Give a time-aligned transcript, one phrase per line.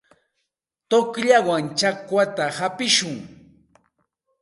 [0.89, 3.15] Tuqllawan chakwata hapishun.